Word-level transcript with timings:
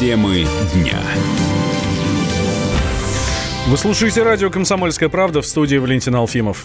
Темы 0.00 0.46
дня. 0.72 0.98
Вы 3.66 3.76
слушаете 3.76 4.22
радио 4.22 4.48
«Комсомольская 4.48 5.10
правда» 5.10 5.42
в 5.42 5.46
студии 5.46 5.76
Валентин 5.76 6.14
Алфимов. 6.14 6.64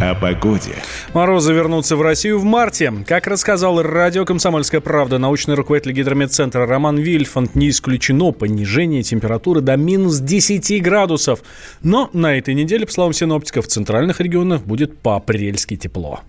О 0.00 0.14
погоде. 0.14 0.76
Морозы 1.12 1.52
вернутся 1.52 1.96
в 1.96 2.02
Россию 2.02 2.38
в 2.38 2.44
марте. 2.44 2.92
Как 3.04 3.26
рассказал 3.26 3.82
радио 3.82 4.24
«Комсомольская 4.24 4.80
правда», 4.80 5.18
научный 5.18 5.56
руководитель 5.56 5.90
гидрометцентра 5.90 6.68
Роман 6.68 6.98
Вильфанд, 6.98 7.56
не 7.56 7.68
исключено 7.68 8.30
понижение 8.30 9.02
температуры 9.02 9.60
до 9.60 9.76
минус 9.76 10.20
10 10.20 10.80
градусов. 10.84 11.40
Но 11.82 12.10
на 12.12 12.38
этой 12.38 12.54
неделе, 12.54 12.86
по 12.86 12.92
словам 12.92 13.12
синоптиков, 13.12 13.66
в 13.66 13.68
центральных 13.68 14.20
регионах 14.20 14.62
будет 14.62 14.96
по-апрельски 14.98 15.74
тепло 15.76 16.20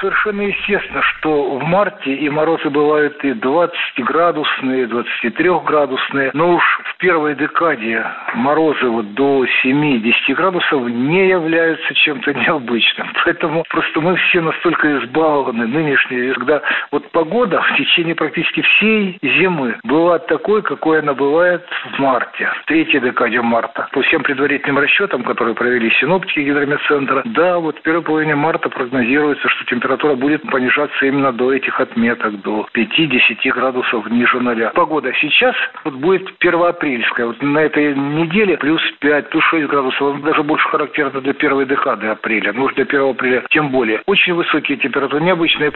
совершенно 0.00 0.42
естественно, 0.42 1.02
что 1.02 1.58
в 1.58 1.62
марте 1.64 2.14
и 2.14 2.28
морозы 2.28 2.70
бывают 2.70 3.22
и 3.24 3.32
20-градусные, 3.32 4.86
23-градусные, 4.86 6.30
но 6.32 6.54
уж 6.54 6.62
в 6.84 6.96
первой 6.96 7.34
декаде 7.34 8.04
морозы 8.34 8.86
вот 8.86 9.14
до 9.14 9.44
7-10 9.64 10.34
градусов 10.34 10.82
не 10.88 11.28
являются 11.28 11.94
чем-то 11.94 12.32
необычным. 12.34 13.08
Поэтому 13.24 13.64
просто 13.68 14.00
мы 14.00 14.16
все 14.16 14.40
настолько 14.40 14.98
избалованы 14.98 15.66
нынешней, 15.66 16.32
когда 16.32 16.62
вот 16.90 17.10
погода 17.12 17.60
в 17.60 17.76
течение 17.76 18.14
практически 18.14 18.62
всей 18.62 19.18
зимы 19.22 19.78
была 19.84 20.18
такой, 20.18 20.62
какой 20.62 21.00
она 21.00 21.14
бывает 21.14 21.64
в 21.92 21.98
марте, 21.98 22.50
в 22.62 22.66
третьей 22.66 23.00
декаде 23.00 23.40
марта. 23.40 23.88
По 23.92 24.02
всем 24.02 24.22
предварительным 24.22 24.78
расчетам, 24.78 25.22
которые 25.24 25.54
провели 25.54 25.90
синоптики 26.00 26.40
гидрометцентра, 26.40 27.22
да, 27.26 27.58
вот 27.58 27.78
в 27.78 27.82
первой 27.82 28.02
половине 28.02 28.34
марта 28.34 28.68
прогнозируется, 28.68 29.48
что 29.48 29.64
температура 29.66 29.89
температура 29.90 30.14
будет 30.14 30.42
понижаться 30.50 31.04
именно 31.04 31.32
до 31.32 31.52
этих 31.52 31.80
отметок, 31.80 32.40
до 32.42 32.66
5-10 32.72 33.52
градусов 33.52 34.08
ниже 34.08 34.38
нуля. 34.38 34.70
Погода 34.70 35.12
сейчас 35.20 35.54
вот 35.84 35.94
будет 35.94 36.38
первоапрельская. 36.38 37.26
Вот 37.26 37.42
на 37.42 37.58
этой 37.58 37.94
неделе 37.94 38.56
плюс 38.56 38.80
5, 39.00 39.30
плюс 39.30 39.44
6 39.44 39.66
градусов. 39.66 40.22
Даже 40.22 40.42
больше 40.44 40.68
характерно 40.68 41.20
для 41.20 41.32
первой 41.32 41.66
декады 41.66 42.06
апреля. 42.06 42.52
Ну, 42.52 42.64
уж 42.64 42.74
для 42.74 42.84
1 42.84 43.10
апреля 43.10 43.44
тем 43.50 43.70
более. 43.70 44.02
Очень 44.06 44.34
высокие 44.34 44.78
температуры, 44.78 45.24
необычные 45.24 45.72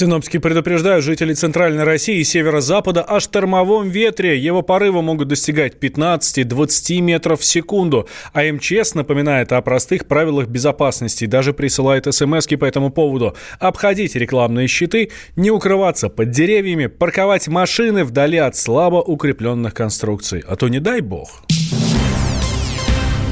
Синоптики 0.00 0.38
предупреждают 0.38 1.04
жителей 1.04 1.34
Центральной 1.34 1.84
России 1.84 2.20
и 2.20 2.24
Северо-Запада 2.24 3.02
о 3.02 3.20
штормовом 3.20 3.90
ветре. 3.90 4.38
Его 4.38 4.62
порывы 4.62 5.02
могут 5.02 5.28
достигать 5.28 5.74
15-20 5.74 7.00
метров 7.02 7.40
в 7.40 7.44
секунду. 7.44 8.08
А 8.32 8.50
МЧС 8.50 8.94
напоминает 8.94 9.52
о 9.52 9.60
простых 9.60 10.06
правилах 10.06 10.48
безопасности 10.48 11.26
даже 11.26 11.52
присылает 11.52 12.06
смс 12.14 12.46
по 12.46 12.64
этому 12.64 12.88
поводу. 12.88 13.36
Обходить 13.58 14.14
рекламные 14.14 14.68
щиты, 14.68 15.10
не 15.36 15.50
укрываться 15.50 16.08
под 16.08 16.30
деревьями, 16.30 16.86
парковать 16.86 17.48
машины 17.48 18.02
вдали 18.04 18.38
от 18.38 18.56
слабо 18.56 19.02
укрепленных 19.02 19.74
конструкций. 19.74 20.42
А 20.48 20.56
то 20.56 20.68
не 20.68 20.80
дай 20.80 21.02
бог. 21.02 21.42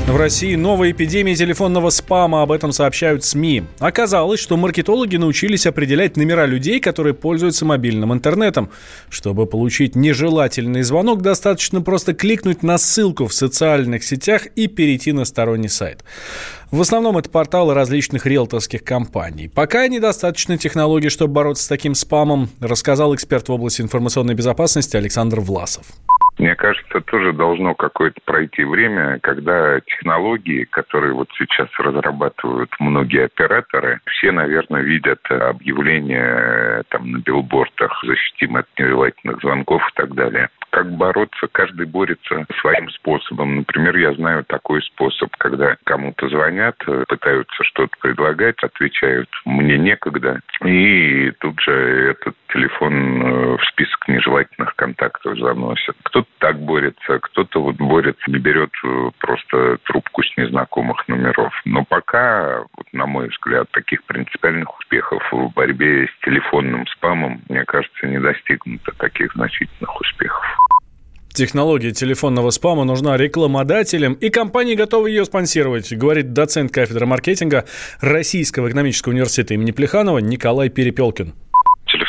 В 0.08 0.16
России 0.16 0.54
новая 0.54 0.92
эпидемия 0.92 1.34
телефонного 1.36 1.90
спама, 1.90 2.40
об 2.40 2.50
этом 2.50 2.72
сообщают 2.72 3.24
СМИ. 3.24 3.64
Оказалось, 3.78 4.40
что 4.40 4.56
маркетологи 4.56 5.16
научились 5.16 5.66
определять 5.66 6.16
номера 6.16 6.46
людей, 6.46 6.80
которые 6.80 7.12
пользуются 7.12 7.66
мобильным 7.66 8.14
интернетом. 8.14 8.70
Чтобы 9.10 9.44
получить 9.44 9.96
нежелательный 9.96 10.82
звонок, 10.82 11.20
достаточно 11.20 11.82
просто 11.82 12.14
кликнуть 12.14 12.62
на 12.62 12.78
ссылку 12.78 13.26
в 13.26 13.34
социальных 13.34 14.02
сетях 14.02 14.46
и 14.46 14.66
перейти 14.66 15.12
на 15.12 15.26
сторонний 15.26 15.68
сайт. 15.68 16.02
В 16.70 16.80
основном 16.80 17.18
это 17.18 17.28
порталы 17.28 17.74
различных 17.74 18.24
риэлторских 18.24 18.82
компаний. 18.84 19.48
Пока 19.48 19.86
недостаточно 19.88 20.56
технологий, 20.56 21.10
чтобы 21.10 21.34
бороться 21.34 21.64
с 21.64 21.68
таким 21.68 21.94
спамом, 21.94 22.48
рассказал 22.60 23.14
эксперт 23.14 23.48
в 23.48 23.52
области 23.52 23.82
информационной 23.82 24.34
безопасности 24.34 24.96
Александр 24.96 25.40
Власов. 25.40 25.84
Мне 26.38 26.54
кажется, 26.54 27.00
тоже 27.00 27.32
должно 27.32 27.74
какое-то 27.74 28.20
пройти 28.24 28.62
время, 28.62 29.18
когда 29.20 29.80
технологии, 29.80 30.64
которые 30.64 31.12
вот 31.12 31.28
сейчас 31.36 31.68
разрабатывают 31.78 32.70
многие 32.78 33.24
операторы, 33.24 34.00
все, 34.06 34.30
наверное, 34.30 34.82
видят 34.82 35.20
объявления 35.28 36.84
там 36.90 37.10
на 37.10 37.18
билбордах 37.18 38.04
«Защитим 38.04 38.56
от 38.56 38.66
нежелательных 38.78 39.40
звонков» 39.40 39.82
и 39.90 39.96
так 39.96 40.14
далее 40.14 40.48
как 40.70 40.90
бороться, 40.92 41.46
каждый 41.50 41.86
борется 41.86 42.46
своим 42.60 42.88
способом. 42.90 43.56
Например, 43.56 43.96
я 43.96 44.12
знаю 44.14 44.44
такой 44.44 44.82
способ, 44.82 45.34
когда 45.36 45.76
кому-то 45.84 46.28
звонят, 46.28 46.76
пытаются 47.08 47.64
что-то 47.64 47.94
предлагать, 48.00 48.62
отвечают 48.62 49.28
«мне 49.44 49.78
некогда», 49.78 50.40
и 50.64 51.30
тут 51.40 51.60
же 51.60 52.10
этот 52.10 52.34
телефон 52.52 53.22
э, 53.22 53.56
в 53.56 53.64
список 53.68 54.08
нежелательных 54.08 54.74
контактов 54.76 55.38
заносят. 55.38 55.96
Кто-то 56.02 56.28
так 56.38 56.58
борется, 56.58 57.18
кто-то 57.20 57.62
вот 57.62 57.76
борется, 57.76 58.30
не 58.30 58.38
берет 58.38 58.70
э, 58.84 59.10
просто 59.18 59.78
трубку 59.84 60.22
с 60.22 60.36
незнакомых 60.36 61.06
номеров. 61.08 61.52
Но 61.64 61.84
пока, 61.84 62.64
вот, 62.76 62.86
на 62.92 63.06
мой 63.06 63.28
взгляд, 63.28 63.70
таких 63.70 64.02
принципиальных 64.04 64.76
успехов 64.78 65.22
в 65.30 65.52
борьбе 65.54 66.06
с 66.08 66.24
телефонным 66.24 66.86
спамом, 66.88 67.42
мне 67.48 67.64
кажется, 67.64 68.06
не 68.06 68.18
достигнуто 68.18 68.92
таких 68.98 69.32
значительных 69.34 70.00
успехов. 70.00 70.44
Технология 71.38 71.92
телефонного 71.92 72.50
спама 72.50 72.82
нужна 72.82 73.16
рекламодателям, 73.16 74.14
и 74.14 74.28
компании 74.28 74.74
готовы 74.74 75.10
ее 75.10 75.24
спонсировать, 75.24 75.92
говорит 75.92 76.32
доцент 76.32 76.72
кафедры 76.72 77.06
маркетинга 77.06 77.64
Российского 78.00 78.68
экономического 78.68 79.12
университета 79.12 79.54
имени 79.54 79.70
Плеханова 79.70 80.18
Николай 80.18 80.68
Перепелкин 80.68 81.34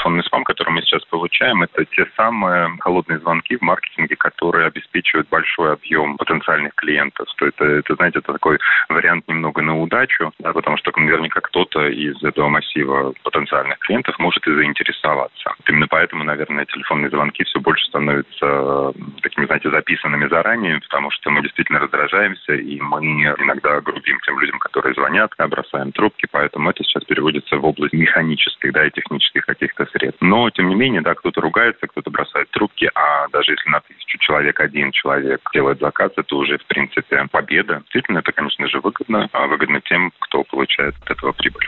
телефонный 0.09 0.23
спам, 0.23 0.43
который 0.43 0.71
мы 0.71 0.81
сейчас 0.81 1.03
получаем, 1.05 1.63
это 1.63 1.85
те 1.85 2.05
самые 2.17 2.69
холодные 2.79 3.19
звонки 3.19 3.55
в 3.57 3.61
маркетинге, 3.61 4.15
которые 4.15 4.67
обеспечивают 4.67 5.29
большой 5.29 5.73
объем 5.73 6.17
потенциальных 6.17 6.73
клиентов. 6.75 7.27
То 7.37 7.47
это, 7.47 7.65
это, 7.65 7.95
знаете, 7.95 8.19
это 8.19 8.33
такой 8.33 8.57
вариант 8.89 9.27
немного 9.27 9.61
на 9.61 9.79
удачу, 9.79 10.31
да, 10.39 10.51
потому 10.51 10.77
что 10.77 10.91
наверняка 10.97 11.41
кто-то 11.41 11.87
из 11.87 12.21
этого 12.23 12.49
массива 12.49 13.13
потенциальных 13.23 13.77
клиентов 13.79 14.17
может 14.19 14.45
и 14.47 14.53
заинтересоваться. 14.53 15.53
Именно 15.67 15.87
поэтому, 15.87 16.23
наверное, 16.23 16.65
телефонные 16.65 17.09
звонки 17.09 17.43
все 17.43 17.59
больше 17.59 17.85
становятся 17.85 18.93
такими, 19.21 19.45
знаете, 19.45 19.69
записанными 19.69 20.27
заранее, 20.27 20.79
потому 20.79 21.11
что 21.11 21.29
мы 21.29 21.41
действительно 21.43 21.79
раздражаемся, 21.79 22.53
и 22.53 22.79
мы 22.81 22.99
иногда 22.99 23.79
грубим 23.81 24.19
тем 24.25 24.39
людям, 24.39 24.59
которые 24.59 24.93
звонят, 24.95 25.31
бросаем 25.37 25.91
трубки, 25.91 26.27
поэтому 26.31 26.69
это 26.69 26.83
сейчас 26.83 27.03
переводится 27.03 27.57
в 27.57 27.65
область 27.65 27.93
механических, 27.93 28.71
да, 28.73 28.85
и 28.85 28.91
технических 28.91 29.45
каких-то 29.45 29.85
средств. 29.85 29.98
Но, 30.19 30.49
тем 30.49 30.69
не 30.69 30.75
менее, 30.75 31.01
да, 31.01 31.15
кто-то 31.15 31.41
ругается, 31.41 31.87
кто-то 31.87 32.09
бросает 32.09 32.49
трубки, 32.51 32.89
а 32.95 33.27
даже 33.29 33.51
если 33.51 33.69
на 33.69 33.79
тысячу 33.81 34.17
человек 34.19 34.59
один 34.59 34.91
человек 34.91 35.41
делает 35.53 35.79
заказ, 35.79 36.11
это 36.15 36.35
уже, 36.35 36.57
в 36.57 36.65
принципе, 36.65 37.25
победа. 37.31 37.81
Действительно, 37.81 38.19
это, 38.19 38.31
конечно 38.31 38.67
же, 38.67 38.79
выгодно, 38.79 39.29
а 39.31 39.47
выгодно 39.47 39.81
тем, 39.81 40.11
кто 40.19 40.43
получает 40.43 40.95
от 41.01 41.11
этого 41.11 41.31
прибыль. 41.33 41.65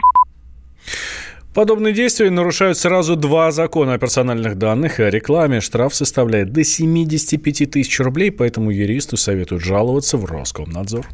Подобные 1.53 1.93
действия 1.93 2.29
нарушают 2.29 2.77
сразу 2.77 3.17
два 3.17 3.51
закона 3.51 3.95
о 3.95 3.97
персональных 3.97 4.57
данных 4.57 5.01
и 5.01 5.03
о 5.03 5.09
рекламе. 5.09 5.59
Штраф 5.59 5.93
составляет 5.93 6.53
до 6.53 6.63
75 6.63 7.69
тысяч 7.69 7.99
рублей, 7.99 8.31
поэтому 8.31 8.71
юристу 8.71 9.17
советуют 9.17 9.61
жаловаться 9.61 10.15
в 10.15 10.23
Роскомнадзор. 10.23 11.07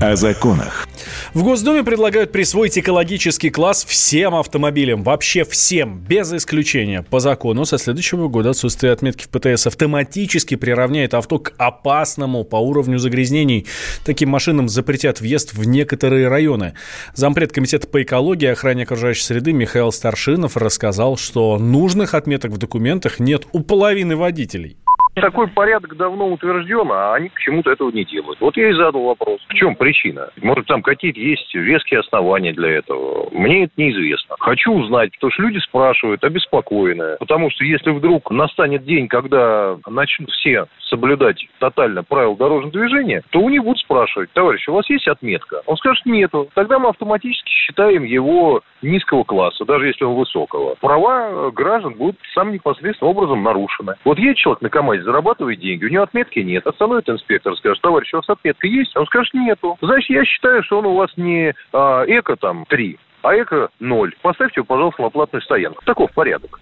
О 0.00 0.16
законах. 0.16 0.88
В 1.34 1.42
Госдуме 1.42 1.82
предлагают 1.82 2.32
присвоить 2.32 2.78
экологический 2.78 3.50
класс 3.50 3.84
всем 3.84 4.34
автомобилям. 4.34 5.02
Вообще 5.02 5.44
всем, 5.44 5.98
без 6.00 6.32
исключения. 6.32 7.02
По 7.02 7.20
закону 7.20 7.64
со 7.64 7.78
следующего 7.78 8.28
года 8.28 8.50
отсутствие 8.50 8.92
отметки 8.92 9.24
в 9.24 9.28
ПТС 9.28 9.66
автоматически 9.66 10.56
приравняет 10.56 11.14
авто 11.14 11.38
к 11.38 11.52
опасному 11.58 12.44
по 12.44 12.56
уровню 12.56 12.98
загрязнений. 12.98 13.66
Таким 14.04 14.30
машинам 14.30 14.68
запретят 14.68 15.20
въезд 15.20 15.52
в 15.54 15.64
некоторые 15.66 16.28
районы. 16.28 16.74
Зампред 17.14 17.52
Комитета 17.52 17.86
по 17.86 18.02
экологии 18.02 18.46
и 18.46 18.50
охране 18.50 18.84
окружающей 18.84 19.24
среды 19.24 19.52
Михаил 19.52 19.92
Старшинов 19.92 20.56
рассказал, 20.56 21.16
что 21.16 21.58
нужных 21.58 22.14
отметок 22.14 22.52
в 22.52 22.58
документах 22.58 23.20
нет 23.20 23.46
у 23.52 23.60
половины 23.60 24.16
водителей. 24.16 24.76
Такой 25.14 25.46
порядок 25.48 25.96
давно 25.96 26.28
утвержден, 26.28 26.90
а 26.90 27.14
они 27.14 27.28
почему-то 27.28 27.70
этого 27.70 27.90
не 27.90 28.04
делают. 28.04 28.40
Вот 28.40 28.56
я 28.56 28.70
и 28.70 28.72
задал 28.72 29.04
вопрос. 29.04 29.40
В 29.48 29.54
чем 29.54 29.76
причина? 29.76 30.30
Может, 30.40 30.66
там 30.66 30.82
какие-то 30.82 31.20
есть 31.20 31.54
веские 31.54 32.00
основания 32.00 32.52
для 32.52 32.78
этого? 32.78 33.28
Мне 33.30 33.64
это 33.64 33.72
неизвестно. 33.76 34.36
Хочу 34.40 34.72
узнать, 34.72 35.12
потому 35.12 35.30
что 35.32 35.42
люди 35.42 35.58
спрашивают, 35.58 36.24
обеспокоены. 36.24 37.16
Потому 37.18 37.50
что 37.50 37.64
если 37.64 37.90
вдруг 37.90 38.30
настанет 38.30 38.84
день, 38.84 39.06
когда 39.08 39.76
начнут 39.86 40.30
все 40.30 40.66
соблюдать 40.88 41.46
тотально 41.58 42.04
правила 42.04 42.36
дорожного 42.36 42.72
движения, 42.72 43.22
то 43.30 43.40
у 43.40 43.48
них 43.48 43.64
будут 43.64 43.78
спрашивать, 43.78 44.30
товарищ, 44.32 44.66
у 44.68 44.74
вас 44.74 44.88
есть 44.90 45.08
отметка? 45.08 45.62
Он 45.66 45.76
скажет, 45.76 46.04
нету. 46.06 46.48
Тогда 46.54 46.78
мы 46.78 46.88
автоматически 46.88 47.50
считаем 47.50 48.04
его 48.04 48.62
низкого 48.82 49.24
класса, 49.24 49.64
даже 49.64 49.86
если 49.86 50.04
он 50.04 50.14
высокого. 50.14 50.74
Права 50.80 51.50
граждан 51.50 51.94
будут 51.94 52.16
самым 52.34 52.54
непосредственным 52.54 53.16
образом 53.16 53.42
нарушены. 53.42 53.94
Вот 54.04 54.18
едет 54.18 54.36
человек 54.36 54.62
на 54.62 54.68
КАМАЗе, 54.68 55.01
зарабатывает 55.02 55.60
деньги, 55.60 55.84
у 55.84 55.88
него 55.88 56.02
отметки 56.02 56.40
нет. 56.40 56.66
Остановит 56.66 57.08
инспектор, 57.08 57.56
скажет, 57.56 57.82
товарищ, 57.82 58.12
у 58.12 58.18
вас 58.18 58.28
отметка 58.28 58.66
есть? 58.66 58.96
Он 58.96 59.06
скажет, 59.06 59.34
нету. 59.34 59.76
Значит, 59.80 60.10
я 60.10 60.24
считаю, 60.24 60.62
что 60.62 60.78
он 60.78 60.86
у 60.86 60.94
вас 60.94 61.10
не 61.16 61.54
а, 61.72 62.04
эко 62.06 62.36
там 62.36 62.64
3, 62.68 62.98
а 63.22 63.34
эко 63.34 63.68
0. 63.80 64.14
Поставьте 64.22 64.60
его, 64.60 64.66
пожалуйста, 64.66 65.02
на 65.02 65.10
платную 65.10 65.42
стоянку. 65.42 65.84
Таков 65.84 66.12
порядок. 66.12 66.58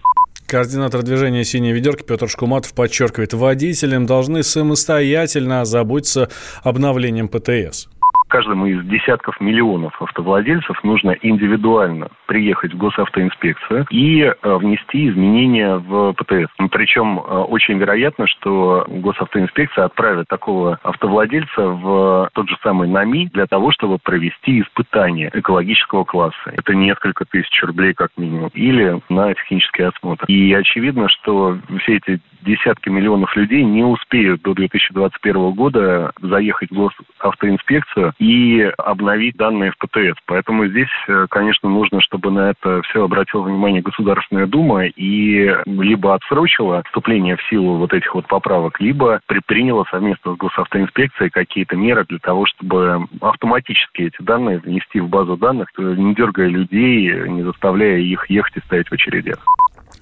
Координатор 0.47 1.01
движения 1.01 1.45
«Синие 1.45 1.73
ведерки» 1.73 2.03
Петр 2.03 2.27
Шкуматов 2.27 2.75
подчеркивает, 2.75 3.33
водителям 3.33 4.05
должны 4.05 4.43
самостоятельно 4.43 5.61
озаботиться 5.61 6.29
обновлением 6.63 7.29
ПТС 7.29 7.87
каждому 8.31 8.65
из 8.65 8.83
десятков 8.85 9.39
миллионов 9.41 10.01
автовладельцев 10.01 10.81
нужно 10.83 11.11
индивидуально 11.21 12.07
приехать 12.27 12.73
в 12.73 12.77
госавтоинспекцию 12.77 13.85
и 13.89 14.21
э, 14.21 14.55
внести 14.55 15.09
изменения 15.09 15.75
в 15.75 16.13
ПТС. 16.13 16.49
Причем 16.71 17.19
э, 17.19 17.21
очень 17.21 17.77
вероятно, 17.77 18.27
что 18.27 18.85
госавтоинспекция 18.87 19.83
отправит 19.83 20.29
такого 20.29 20.79
автовладельца 20.81 21.61
в 21.61 22.29
тот 22.33 22.49
же 22.49 22.55
самый 22.63 22.87
НАМИ 22.87 23.31
для 23.33 23.47
того, 23.47 23.71
чтобы 23.73 23.97
провести 23.99 24.61
испытание 24.61 25.29
экологического 25.33 26.05
класса. 26.05 26.35
Это 26.45 26.73
несколько 26.73 27.25
тысяч 27.25 27.61
рублей 27.63 27.93
как 27.93 28.11
минимум. 28.15 28.49
Или 28.53 29.01
на 29.09 29.33
технический 29.33 29.83
осмотр. 29.83 30.23
И 30.27 30.53
очевидно, 30.53 31.09
что 31.09 31.57
все 31.81 31.97
эти 31.97 32.21
десятки 32.41 32.89
миллионов 32.89 33.35
людей 33.35 33.63
не 33.63 33.83
успеют 33.83 34.41
до 34.41 34.53
2021 34.53 35.51
года 35.51 36.11
заехать 36.21 36.71
в 36.71 36.89
госавтоинспекцию 37.19 38.13
и 38.21 38.61
обновить 38.77 39.35
данные 39.35 39.71
в 39.71 39.77
ПТС. 39.79 40.15
Поэтому 40.27 40.67
здесь, 40.67 40.91
э, 41.07 41.25
конечно, 41.27 41.67
нужно, 41.67 42.01
чтобы 42.01 42.29
на 42.29 42.51
это 42.51 42.83
все 42.83 43.03
обратила 43.03 43.41
внимание 43.41 43.81
Государственная 43.81 44.45
Дума 44.45 44.85
и 44.85 45.51
либо 45.65 46.13
отсрочила 46.13 46.83
вступление 46.85 47.35
в 47.35 47.43
силу 47.49 47.77
вот 47.77 47.93
этих 47.93 48.13
вот 48.13 48.27
поправок, 48.27 48.79
либо 48.79 49.21
предприняла 49.25 49.85
совместно 49.89 50.35
с 50.35 50.37
госавтоинспекцией 50.37 51.31
какие-то 51.31 51.75
меры 51.75 52.05
для 52.07 52.19
того, 52.19 52.45
чтобы 52.45 53.07
автоматически 53.21 54.03
эти 54.03 54.21
данные 54.21 54.59
внести 54.59 54.99
в 54.99 55.09
базу 55.09 55.35
данных, 55.35 55.69
не 55.79 56.13
дергая 56.13 56.47
людей, 56.47 57.27
не 57.27 57.41
заставляя 57.41 57.97
их 57.97 58.29
ехать 58.29 58.57
и 58.57 58.59
стоять 58.59 58.89
в 58.89 58.93
очередях. 58.93 59.39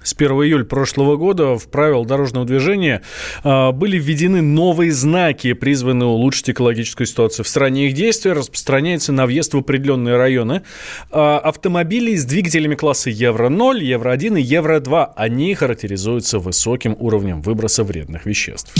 С 0.09 0.15
1 0.17 0.31
июля 0.31 0.63
прошлого 0.63 1.17
года 1.17 1.55
в 1.55 1.67
правила 1.67 2.03
дорожного 2.03 2.43
движения 2.43 3.03
э, 3.43 3.71
были 3.71 3.99
введены 3.99 4.41
новые 4.41 4.91
знаки, 4.91 5.53
призванные 5.53 6.07
улучшить 6.07 6.49
экологическую 6.49 7.05
ситуацию. 7.05 7.45
В 7.45 7.47
стране 7.47 7.89
их 7.89 7.93
действия 7.93 8.33
распространяется 8.33 9.11
на 9.11 9.27
въезд 9.27 9.53
в 9.53 9.57
определенные 9.57 10.17
районы. 10.17 10.63
Э, 11.11 11.35
автомобили 11.43 12.15
с 12.15 12.25
двигателями 12.25 12.73
класса 12.73 13.11
Евро-0, 13.11 13.83
Евро-1 13.83 14.39
и 14.39 14.41
Евро-2, 14.41 15.09
они 15.15 15.53
характеризуются 15.53 16.39
высоким 16.39 16.95
уровнем 16.97 17.43
выброса 17.43 17.83
вредных 17.83 18.25
веществ 18.25 18.73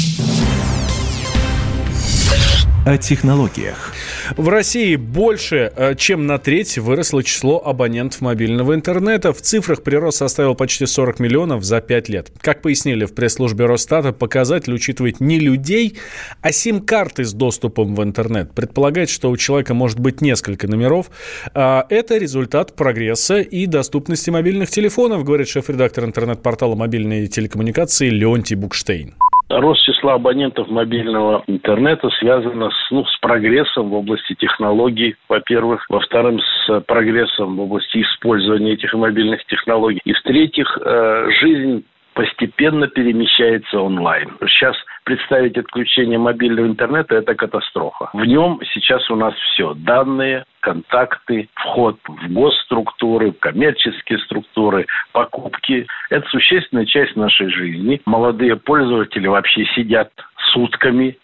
о 2.90 2.98
технологиях. 2.98 3.94
В 4.36 4.50
России 4.50 4.96
больше, 4.96 5.72
э, 5.76 5.94
чем 5.96 6.26
на 6.26 6.40
треть 6.40 6.80
выросло 6.80 7.24
число 7.24 7.62
абонентов 7.64 8.22
мобильного 8.22 8.74
интернета. 8.74 9.32
В 9.32 9.42
цифрах 9.42 9.84
прирост 9.84 10.18
составил 10.18 10.56
почти 10.56 10.88
40 10.88 11.20
миллионов 11.20 11.64
за 11.64 11.82
5 11.82 12.10
лет. 12.10 12.32
Как 12.42 12.64
пояснили 12.64 13.06
в 13.06 13.14
пресс-службе 13.14 13.66
Росстата, 13.66 14.12
показатель 14.12 14.74
учитывает 14.74 15.20
не 15.20 15.40
людей, 15.40 16.00
а 16.42 16.52
сим-карты 16.52 17.26
с 17.26 17.34
доступом 17.34 17.94
в 17.94 18.02
интернет. 18.02 18.54
Предполагается, 18.54 19.14
что 19.14 19.30
у 19.30 19.38
человека 19.38 19.76
может 19.76 20.00
быть 20.00 20.22
несколько 20.22 20.68
номеров. 20.68 21.12
А 21.54 21.86
это 21.90 22.18
результат 22.18 22.76
прогресса 22.76 23.40
и 23.40 23.68
доступности 23.68 24.32
мобильных 24.32 24.72
телефонов, 24.72 25.24
говорит 25.24 25.48
шеф-редактор 25.48 26.06
интернет-портала 26.06 26.74
мобильной 26.74 27.28
телекоммуникации 27.28 28.10
Леонтий 28.10 28.56
Букштейн. 28.56 29.14
Рост 29.50 29.84
числа 29.84 30.14
абонентов 30.14 30.70
мобильного 30.70 31.44
интернета 31.48 32.10
связан 32.20 32.70
с, 32.70 32.92
ну, 32.92 33.04
с 33.04 33.18
прогрессом 33.18 33.90
в 33.90 33.96
области 33.96 34.36
технологий, 34.36 35.16
во-первых. 35.28 35.86
Во-вторых, 35.90 36.40
с 36.44 36.82
прогрессом 36.82 37.56
в 37.58 37.62
области 37.62 38.04
использования 38.04 38.74
этих 38.74 38.94
мобильных 38.94 39.44
технологий. 39.46 40.02
И 40.06 40.14
в-третьих, 40.14 40.78
э, 40.80 41.30
жизнь 41.42 41.84
постепенно 42.14 42.88
перемещается 42.88 43.80
онлайн. 43.80 44.38
Сейчас 44.48 44.76
представить 45.10 45.58
отключение 45.58 46.20
мобильного 46.20 46.68
интернета– 46.68 47.16
это 47.18 47.34
катастрофа. 47.34 48.12
В 48.14 48.24
нем 48.26 48.60
сейчас 48.76 49.10
у 49.10 49.16
нас 49.16 49.34
все. 49.34 49.74
Данные, 49.74 50.46
контакты, 50.60 51.50
вход 51.56 51.98
в 52.08 52.32
госструктуры, 52.32 53.32
в 53.32 53.40
коммерческие 53.40 54.20
структуры, 54.20 54.86
покупки. 55.12 55.88
Это 56.12 56.30
существенная 56.30 56.86
часть 56.86 57.16
нашей 57.16 57.50
жизни. 57.50 58.00
Молодые 58.06 58.56
пользователи 58.56 59.26
вообще 59.26 59.66
сидят 59.74 60.12
сутками 60.54 61.18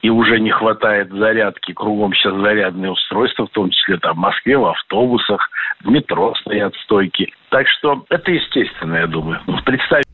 и 0.00 0.08
уже 0.08 0.40
не 0.40 0.50
хватает 0.50 1.10
зарядки, 1.10 1.74
кругом 1.74 2.14
сейчас 2.14 2.34
зарядные 2.36 2.92
устройства, 2.92 3.46
в 3.46 3.50
том 3.50 3.68
числе 3.68 3.98
там 3.98 4.16
в 4.16 4.20
Москве, 4.20 4.56
в 4.56 4.64
автобусах, 4.64 5.50
в 5.84 5.90
метро 5.90 6.34
стоят 6.36 6.74
стойки. 6.84 7.34
Так 7.50 7.68
что 7.68 8.06
это 8.08 8.30
естественно, 8.30 8.96
я 8.96 9.06
думаю. 9.06 9.40
Представить 9.66 10.05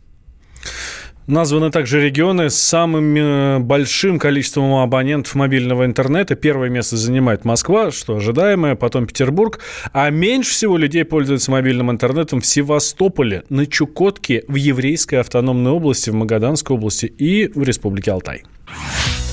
Названы 1.28 1.70
также 1.70 2.00
регионы 2.00 2.50
с 2.50 2.56
самым 2.56 3.14
э, 3.14 3.58
большим 3.60 4.18
количеством 4.18 4.74
абонентов 4.74 5.36
мобильного 5.36 5.84
интернета. 5.84 6.34
Первое 6.34 6.68
место 6.68 6.96
занимает 6.96 7.44
Москва, 7.44 7.92
что 7.92 8.16
ожидаемое, 8.16 8.74
потом 8.74 9.06
Петербург. 9.06 9.60
А 9.92 10.10
меньше 10.10 10.50
всего 10.50 10.76
людей 10.76 11.04
пользуются 11.04 11.52
мобильным 11.52 11.92
интернетом 11.92 12.40
в 12.40 12.46
Севастополе, 12.46 13.44
на 13.50 13.66
Чукотке, 13.66 14.44
в 14.48 14.56
Еврейской 14.56 15.16
автономной 15.16 15.70
области, 15.70 16.10
в 16.10 16.14
Магаданской 16.14 16.76
области 16.76 17.06
и 17.06 17.46
в 17.54 17.62
Республике 17.62 18.10
Алтай. 18.10 18.42